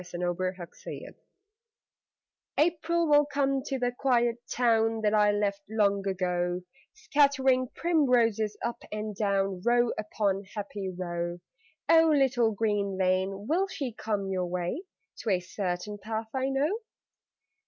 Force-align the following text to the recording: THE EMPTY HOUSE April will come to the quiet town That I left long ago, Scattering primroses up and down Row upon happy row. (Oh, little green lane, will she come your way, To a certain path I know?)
THE 0.01 0.17
EMPTY 0.17 0.55
HOUSE 0.57 1.13
April 2.57 3.07
will 3.07 3.27
come 3.27 3.61
to 3.61 3.77
the 3.77 3.91
quiet 3.91 4.37
town 4.49 5.01
That 5.01 5.13
I 5.13 5.31
left 5.31 5.61
long 5.69 6.07
ago, 6.07 6.63
Scattering 6.91 7.67
primroses 7.75 8.57
up 8.65 8.81
and 8.91 9.15
down 9.15 9.61
Row 9.63 9.91
upon 9.99 10.45
happy 10.55 10.89
row. 10.89 11.37
(Oh, 11.87 12.07
little 12.09 12.49
green 12.51 12.97
lane, 12.97 13.45
will 13.47 13.67
she 13.67 13.93
come 13.93 14.27
your 14.31 14.47
way, 14.47 14.81
To 15.19 15.29
a 15.29 15.39
certain 15.39 15.99
path 15.99 16.29
I 16.33 16.49
know?) 16.49 16.79